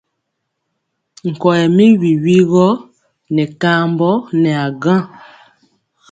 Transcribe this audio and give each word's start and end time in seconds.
Nkɔyɛ 1.29 1.65
mi 1.75 1.85
wiwi 2.01 2.37
gɔ 2.51 2.67
nɛ 3.35 3.43
kambɔ 3.61 4.11
nɛ 4.41 4.51
a 4.65 4.67
gaŋ. 4.83 5.03